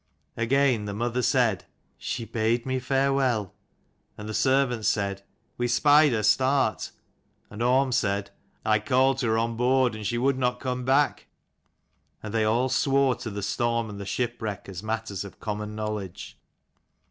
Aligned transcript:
Again 0.35 0.85
the 0.85 0.95
mother 0.95 1.21
said" 1.21 1.65
She 1.99 2.25
bade 2.25 2.65
me 2.65 2.79
fare 2.79 3.13
well:" 3.13 3.53
and 4.17 4.27
the 4.27 4.33
servants 4.33 4.87
said 4.87 5.21
"We 5.59 5.67
spied 5.67 6.11
her 6.11 6.23
start:" 6.23 6.89
and 7.51 7.61
Orm 7.61 7.91
said 7.91 8.31
"I 8.65 8.79
called 8.79 9.19
to 9.19 9.27
her 9.27 9.37
on 9.37 9.57
board, 9.57 9.93
and 9.93 10.03
she 10.07 10.17
would 10.17 10.39
not 10.39 10.59
come 10.59 10.85
back:" 10.85 11.27
and 12.23 12.33
they 12.33 12.43
all 12.45 12.67
swore 12.69 13.13
to 13.17 13.29
the 13.29 13.43
storm 13.43 13.91
and 13.91 13.99
the 13.99 14.05
ship 14.07 14.41
wreck 14.41 14.67
as 14.67 14.81
matters 14.81 15.23
of 15.23 15.39
common 15.39 15.75
knowledge. 15.75 16.35